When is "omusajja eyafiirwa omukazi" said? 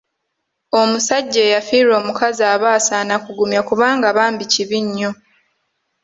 0.79-2.43